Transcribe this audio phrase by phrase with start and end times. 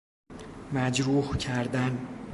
[0.73, 2.07] مجروح کردن